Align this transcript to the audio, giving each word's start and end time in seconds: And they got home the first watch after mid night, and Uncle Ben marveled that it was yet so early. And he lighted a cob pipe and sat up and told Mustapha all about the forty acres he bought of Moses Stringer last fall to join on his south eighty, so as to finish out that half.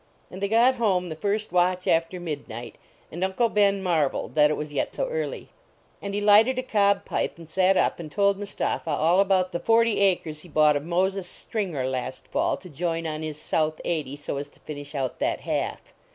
And 0.31 0.41
they 0.41 0.47
got 0.49 0.77
home 0.77 1.09
the 1.09 1.15
first 1.15 1.51
watch 1.51 1.85
after 1.87 2.19
mid 2.19 2.49
night, 2.49 2.79
and 3.11 3.23
Uncle 3.23 3.49
Ben 3.49 3.83
marveled 3.83 4.33
that 4.33 4.49
it 4.49 4.57
was 4.57 4.73
yet 4.73 4.95
so 4.95 5.05
early. 5.05 5.49
And 6.01 6.15
he 6.15 6.21
lighted 6.21 6.57
a 6.57 6.63
cob 6.63 7.05
pipe 7.05 7.37
and 7.37 7.47
sat 7.47 7.77
up 7.77 7.99
and 7.99 8.11
told 8.11 8.39
Mustapha 8.39 8.89
all 8.89 9.19
about 9.19 9.51
the 9.51 9.59
forty 9.59 9.99
acres 9.99 10.39
he 10.41 10.49
bought 10.49 10.75
of 10.75 10.83
Moses 10.83 11.27
Stringer 11.29 11.85
last 11.87 12.27
fall 12.27 12.57
to 12.57 12.67
join 12.67 13.05
on 13.05 13.21
his 13.21 13.39
south 13.39 13.79
eighty, 13.85 14.15
so 14.15 14.37
as 14.37 14.49
to 14.49 14.59
finish 14.61 14.95
out 14.95 15.19
that 15.19 15.41
half. 15.41 15.93